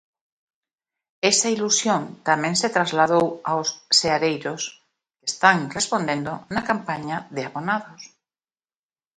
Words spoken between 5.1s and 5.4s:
que